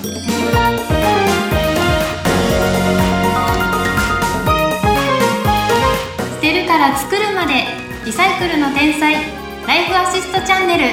[0.00, 0.06] 捨
[6.40, 7.66] てるから作るまで
[8.06, 9.12] リサイクルの天才
[9.66, 10.84] ライフアシストチャンネル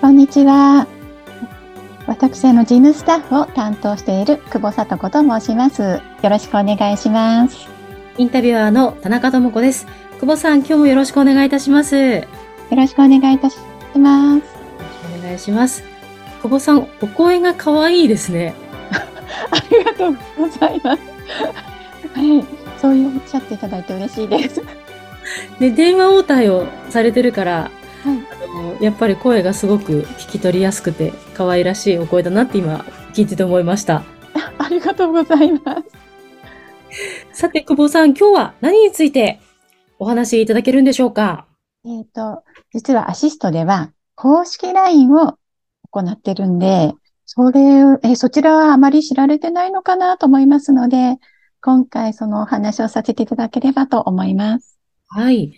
[0.00, 0.88] こんにちは。
[2.08, 5.82] 私、あの、事務スタッフを担当している久保聡子と申します。
[5.82, 7.68] よろしくお願いします。
[8.18, 9.86] インタビュアーの田中智子です。
[10.22, 11.96] 久保さん、今日もよろしくお願いいたします。
[11.96, 12.26] よよ
[12.70, 13.58] ろしくお願いいたし
[13.96, 14.44] ます。
[15.18, 15.82] お願いします。
[16.40, 18.54] 久保さん、お声が可愛いですね。
[19.50, 21.02] ありがとうございます。
[22.14, 22.44] はい。
[22.80, 24.62] そういうおっしゃっていただいて嬉しいです。
[25.58, 27.72] で、電話応対をされてるから、はい。
[28.06, 34.04] あのやっぱり声がすごく聞き取りやすくて、可愛らしいお声だなって今、聞いてて思いました。
[34.58, 35.58] ありがとうございま
[37.32, 37.40] す。
[37.40, 39.40] さて、久保さん、今日は何について
[40.02, 41.46] お話しいただけるんでしょうか？
[41.86, 42.42] えっ、と、
[42.72, 45.38] 実はアシストでは公式 LINE を
[45.90, 46.92] 行ってるんで、
[47.24, 51.18] それを、え、そちらはあまり知られてないのかなと思いますので、
[51.60, 54.78] 今回そのお話をさせていただければと思います。
[55.08, 55.54] はい。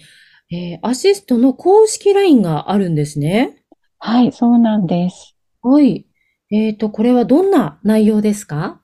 [0.53, 3.65] えーアシストの公式 LINE があるんですね。
[3.99, 5.35] はい、そうなんです。
[5.63, 6.07] はい。
[6.51, 8.83] えっと、これはどんな内容ですか？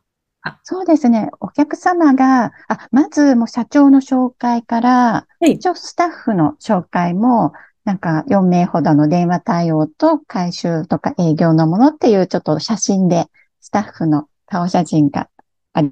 [0.63, 1.31] そうですね。
[1.41, 5.53] お客様が、あ、まずもう社長の紹介から、はい。
[5.53, 7.53] 一応スタッフの紹介も、
[7.85, 13.27] なんか4名ほどの電話対応と回収とか営業のものっていうちょっと写真で
[13.61, 15.29] スタッフの顔写真が
[15.73, 15.83] あ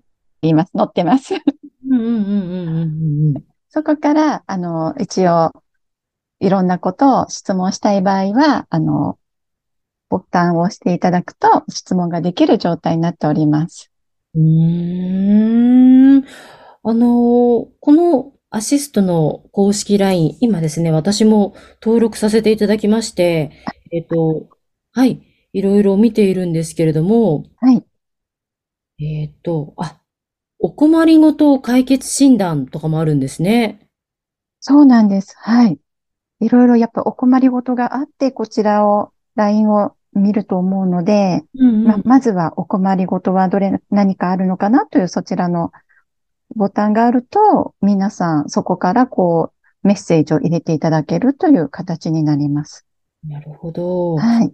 [0.42, 0.72] ります。
[0.76, 1.34] 載ってます。
[1.34, 3.44] うんうんうんうんうんうん。
[3.70, 5.52] そこから、あの、一応、
[6.40, 9.18] いろんなことを質問したい場合は、あの、
[10.08, 13.90] ボタンを押していただくと質問ができる状態になっております。
[14.34, 16.24] うーん。
[16.82, 23.52] あの、このアシストの公式 LINE、今ですね、私も登録させていただきまして、
[23.92, 24.48] えっと、
[24.92, 27.84] はい、いろいろ見ているんですけれども、はい。
[29.00, 30.00] えっと、あ、
[30.58, 33.88] お困りごと解決診断とかもあるんですね。
[34.60, 35.34] そうなんです。
[35.38, 35.78] はい。
[36.40, 45.70] いろいろやっぱお困りごとがあって、こちらを、LINE を見ると思うので、うんま、まずはお困りごとはどれ、何かあるのかなというそちらの
[46.56, 52.84] ボタンがあると、皆さんそこからこう、メッセージを入れていただけるという形になります。
[53.26, 54.16] なるほど。
[54.16, 54.52] はい。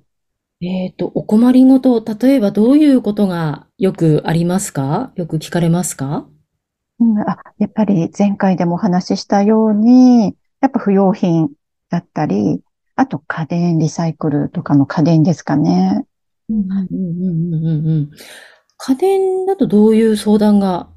[0.61, 5.13] えっと、お困りごと、例えばどういうことがよくありますか？
[5.17, 6.27] よく聞かれますか？
[7.01, 11.51] うん、あ、やっぱり前回でもお話ししたように、やっぱ不用品
[11.91, 12.63] だったり、
[12.97, 16.07] あと家電リサイクルとかの家電ですかね。
[16.49, 18.11] うんうんうんうんうんうん。
[18.77, 20.89] 家電だとどういう相談が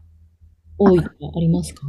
[0.78, 1.82] 多いとかありますか？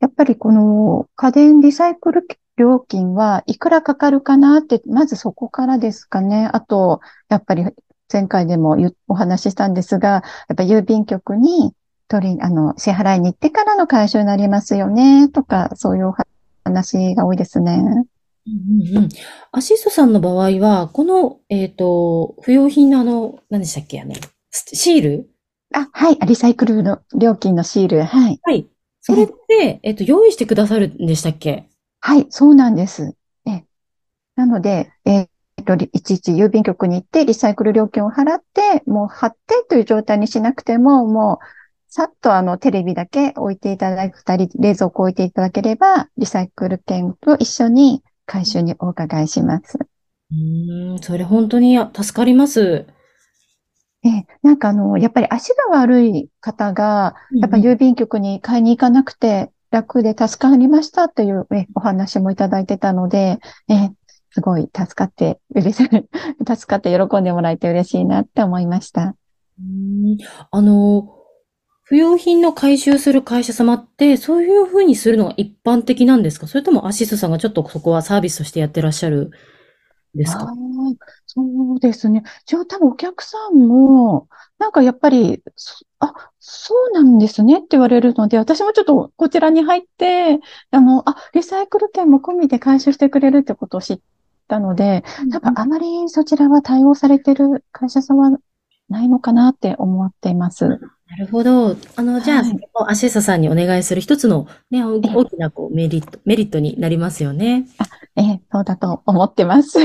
[0.00, 2.26] やっぱりこの家電リサイクル
[2.56, 6.48] 料金はいくらかかるかなって、まずそこからですかね。
[6.52, 7.66] あと、やっぱり
[8.10, 8.76] 前回でも
[9.08, 11.74] お話ししたんですが、やっぱ郵便局に
[12.08, 16.14] 取り、あの、支払いに行ってからの回収になりますよね、とか、そういうお
[16.64, 18.06] 話が多いですね。
[18.46, 19.08] うんうんうん。
[19.52, 24.14] アシストさんの場合は、この、えっと、不用品のあの、何でしたっけあの、
[24.50, 25.30] スシール？
[25.74, 28.40] あ、はい、リサイクルの料金のシール、はい。
[28.42, 28.66] はい。
[29.00, 31.68] それって、えっと、用意してくださるんでしたっけ？
[32.00, 33.16] はい、そうなんです。
[33.46, 33.64] え、
[34.36, 35.28] なので、えっ
[35.64, 41.46] と、りいちいち郵便局に行ってリサイクル料金を払って、もう貼ってという状態にしなくても、もう、
[41.88, 49.78] さっとあの、テレビだけ置いていただいたり、冷蔵庫置いていただければ、リサイクル券と一緒に回収にお伺いします。
[49.78, 52.86] うーん、それ本当に助かります。
[54.04, 63.38] え、なんかあの、やっぱり足が悪い方が、やっぱ郵便局に買いに行かなくて楽で助かりましたというえお話もいただいてたので、
[63.68, 63.90] え、
[64.30, 65.88] すごい助かって、嬉しい、
[66.46, 69.14] 助かって喜んでもらえて嬉しいなって思いました。
[69.58, 70.18] うん
[70.50, 71.15] あの、
[71.88, 76.48] 不用品の回収する会社様って、そういうふうにするのが一般的なんですか？
[76.48, 79.30] それともアシストさんがちょっとそこはサービスとしてやってらっしゃる
[80.16, 80.52] んですか？
[81.26, 81.42] そ
[81.76, 82.24] うですね。
[82.44, 84.28] じゃあ多分お客さんも、
[84.58, 90.40] なんかやっぱり、そあ、そうなんですねって言われるので、私もちょっとこちらに入って、
[90.72, 94.00] あの、あ、リサイクル券も込みで回収してくれるってことを知っ
[94.48, 98.38] たので、多分あまりそちらは対応されてる会社さんは
[98.88, 100.66] ないのかなって思っています。
[100.66, 100.78] な
[101.16, 101.76] るほど。
[101.96, 107.66] あの、じゃあ、はいアシストさんにお願いする一つのね、大大きなこうメリット、メリットになりますよね。
[108.16, 109.78] ええ、そうだと思ってます。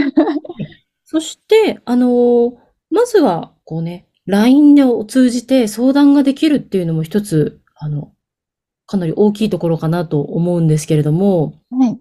[1.06, 2.58] そして、あの、
[2.90, 8.14] まずは、こうね、LINE を通じて相談ができるっていうのも一つ、あの、
[8.86, 12.00] かなり大きいところかなと思うんですけれども、はい。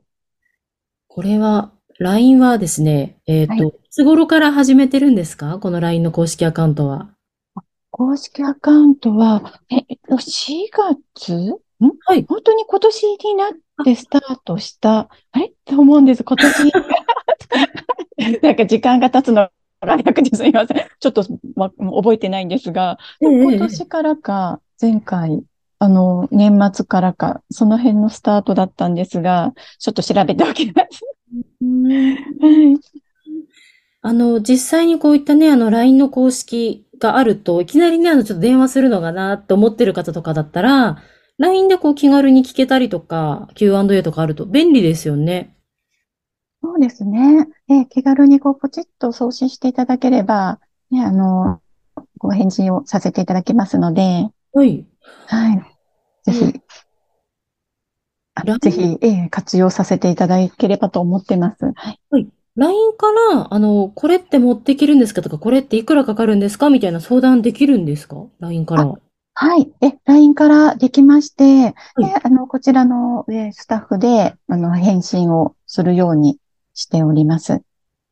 [1.09, 5.59] これは、LINE はですね、えっと、はいいつ頃から始めてるんですか？
[5.59, 7.11] この LINE の公式アカウントは。
[7.91, 11.35] 公式アカウントは、え、えっと4月？
[11.35, 11.59] ん？
[12.07, 12.25] はい。
[12.27, 13.53] 本当に今年になっ
[13.85, 15.49] てスタートした、あれ？
[15.49, 16.73] って思うんです、今年。
[18.43, 19.51] なんか時間が経つの
[19.83, 20.87] が早くてすみません。
[21.01, 21.25] ちょっと、
[21.55, 25.43] ま、覚えてないんですが、でも今年からか、前回、
[25.79, 31.03] あの、年末からか、その辺のスタートだったんですが、ちょっと調べておきます。
[31.91, 32.81] う んはい。
[34.03, 41.03] あの、実際にこういったね、あの、LINE の公式があると、いきなりね、あの、ちょっと電話するのかなって思ってる方とかだったら、
[41.39, 45.55] LINE でこう気軽に聞けたりとか、Q&A とかあると便利ですよね。
[46.63, 47.49] そうですね。
[47.69, 50.61] え、気軽にこう、ポチッと送信していただければ、
[50.91, 51.61] ね、あの、
[52.19, 54.87] ご返事をさせていただきますので、はい。
[55.27, 55.63] はい。
[56.25, 56.60] ぜひ、
[58.61, 61.73] ぜひ、ええ、活用させていただければと思ってます。
[61.75, 62.29] はい。
[62.57, 66.69] LINE から、あの、これって持っていけるんですかとか、これっていくらかかるんですか？
[66.71, 68.95] みたいな相談できるんですか ?LINE から。
[69.35, 69.73] はい。
[69.81, 71.75] え、LINE からできまして、はい
[72.07, 76.39] で、あの、こちらの、え、スタッフで、あの、返信をするように
[76.75, 77.63] しております。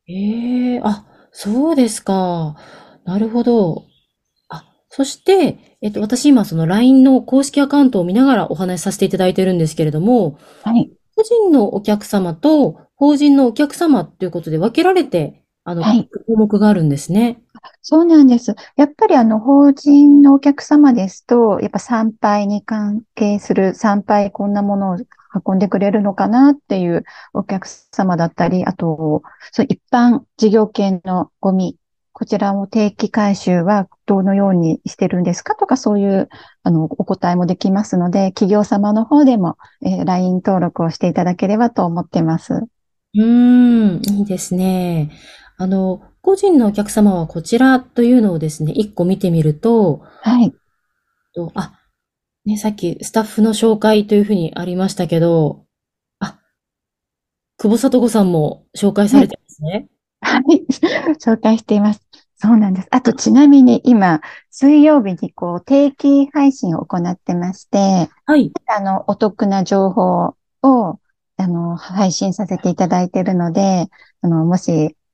[0.07, 2.55] ええあ、そうですか。
[3.05, 3.83] なるほど。
[4.47, 10.91] あ、そして、えっと、私今その LINE の公式アカウントを見ながらお話しさせていただいてるんですけれども、はい。
[11.15, 17.41] 個人のお客様と法人のお客様ということで分けられて、あの、はい項目があるんですね。
[17.81, 18.55] そうなんです。
[18.75, 24.97] やっぱりあの、法人のお客様ですと、やっぱ参拝に関係する、参拝こんなものを
[25.45, 27.03] 運んでくれるのかなっていう
[27.33, 31.77] お客様だったり、あと、そう一般事業系のゴミ、
[32.19, 36.27] こちらも定期回収はどのようにしてるんですかとか、そういう、
[36.63, 42.55] あの、お答えもできますので、企業様の方でも、えー LINE 登録をしていただければと思ってます。
[42.55, 45.11] うーん、いいですね。
[45.57, 50.53] あの、個人のお客様はこちらというのをですね、一個見てみると、はい。
[51.33, 51.79] と、あ、
[52.43, 55.63] ね、さっきスタッフの紹介というふうにありましたけど、
[56.19, 56.37] あ、
[57.57, 59.87] 久保里子さんも紹介されてますね。
[60.21, 60.65] はい。
[61.23, 62.08] 紹介しています。
[62.41, 62.87] そうなんです。
[62.91, 68.51] あと、ちなみに今、水曜日にこう、定期配信を行ってまして、はい。
[68.67, 70.99] あの、お得な情報を、
[71.35, 73.87] あの、配信させていただいているので、
[74.21, 74.71] あの、もし、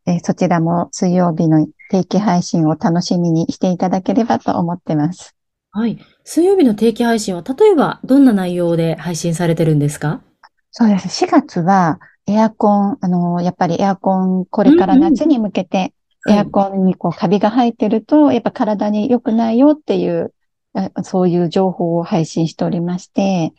[0.07, 5.35] えーそちらも水曜日の定期配信を楽しみにしていただければと思ってます。
[5.71, 5.97] はい。
[6.23, 10.21] 水曜日の定期配信は、例えばどんな内容で配信されてるんですか？
[10.69, 11.09] そうです。
[11.09, 15.93] 4月は、エアコン、あの、やっぱりエアコン、これから夏に向けて、
[16.27, 20.33] エアコンにこうカビが入ってると、やっぱ体に良くないよっていう、
[20.73, 23.53] あそういう情報を配信しておりまして、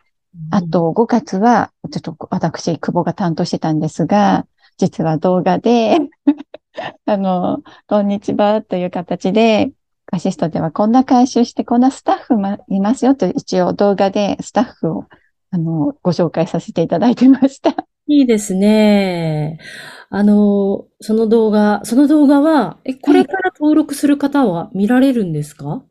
[0.50, 4.46] あ、と5月は、ちょっと私、久保が担当してたんですが、
[4.76, 5.98] 実は動画で、
[7.06, 9.72] あの、こんにちはという形で、
[10.12, 15.04] アシストではこんな回収して、こんなスタッフもいますよと一応動画でスタッフを、
[15.50, 17.74] あの、ご紹介させていただいてました。
[18.08, 19.58] いいですね。
[20.10, 25.82] あの、その動画、その動画は、え、これから登録する方は見られるんですか？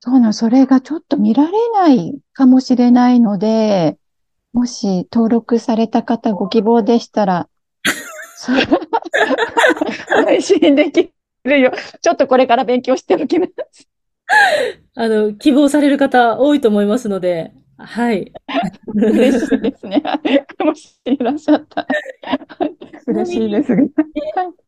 [0.00, 3.96] そうなの、それがちょっと見られないかもしれないので、
[4.52, 7.48] もし登録された方ご希望でしたら、
[10.26, 11.10] 配信でき
[11.44, 11.72] るよ。
[12.02, 13.88] ちょっとこれから勉強しておきます。
[14.94, 18.32] あの、希望される方多いと思いますので、はい。
[18.94, 20.02] 嬉しいですね。
[20.64, 21.88] もしいらっしゃったら。
[23.06, 23.82] 嬉しいですが。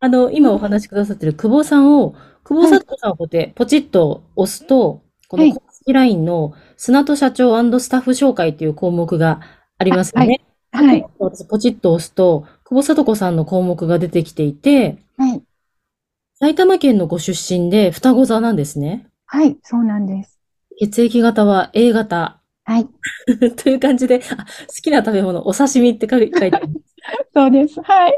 [0.00, 9.40] あの、今お話しくださってる久保さんを、久保里子さんをこうやってポチッと押すと、こはいの公式 LINE の砂戸社長スタッフ紹介という項目が
[9.78, 10.40] ありますよね。
[10.72, 11.06] はい。
[11.18, 15.42] 私ポチッと押すと、久保里子さんの項目が出てきていて、はい。
[16.38, 19.06] 埼玉県のご出身で双子座なんですね。
[19.25, 19.56] はい。
[19.62, 20.38] そうなんです。
[20.78, 22.88] 血液型は A 型はい。
[23.56, 24.44] という感じで、あ、好
[24.82, 26.68] きな食べ物、お刺身って書いてある。
[27.32, 27.80] そうです。
[27.80, 28.16] はい。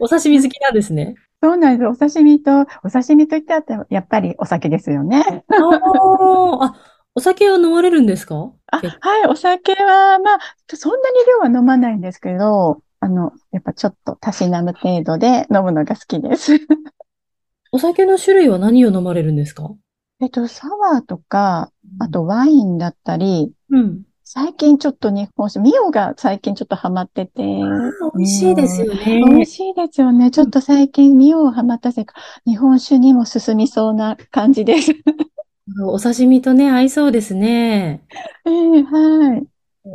[0.00, 1.16] お刺身好きなんですね。
[1.42, 1.86] そうなんです。
[1.86, 5.44] お刺身と、お刺身といってあったら、やっぱりお酒ですよね。
[5.50, 6.72] あ
[7.14, 8.52] お酒は飲まれるんですか？
[8.72, 10.38] あ、結はい、お酒は、まあ、
[10.74, 16.52] そんなに量は飲まないんですけど、あの、やっぱちょっとたしなむ程度で飲むのが好きです。
[17.72, 19.74] お酒の種類は何を飲まれるんですか？
[20.20, 24.02] えっと、サワーとか、あとワインだったり、うん。
[24.24, 29.22] 最近ちょっと日本酒、ミオが最近ちょっとハマってて、美味しいですよね。
[29.24, 30.30] 美味しいですよね。
[30.30, 32.14] ちょっと最近ミオハマったせいか、
[32.46, 34.92] 日本酒にも進みそうな感じです。
[35.86, 38.02] お刺身とね、合いそうですね。
[38.46, 39.46] ええはい。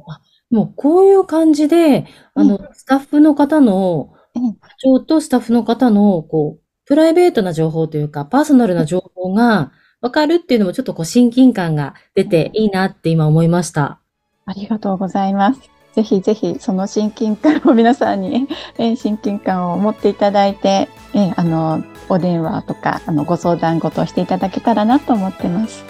[0.08, 14.00] あもうこういう感じで、あの、スタッフの方の、うん課長とスタッフの方の、こう、プライベートな情報というか、パーソナルな情報がわかるっていうのもちょっとこう親近感が出ていいなって今思いました。
[14.46, 15.62] ありがとうございます。
[15.94, 25.84] ぜひぜひその親近感を皆さんに、えー親近感を持っていただいて、えーあの、お電話とか、あの、ご相談事をしていただけたらなと思ってます。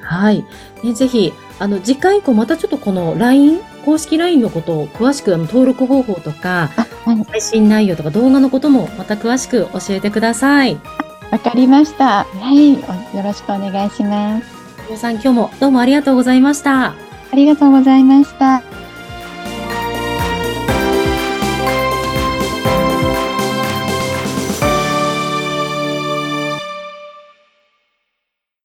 [0.00, 0.44] はい。
[0.84, 7.24] ね、ぜひ、あの、次回以降またちょっとこの LINE、公式 LINE のことを詳しくあの登録方法とか、あ、はい。
[7.24, 10.76] 配信内容とか動画のこともまた詳しく教えてください。
[11.30, 12.24] わかりました。
[12.24, 12.74] はい。
[13.12, 14.46] およろしくお願いします。
[14.86, 16.86] 皆さん今日もどうもありがとうございました。
[16.88, 16.94] あ
[17.34, 18.62] りがとうございました。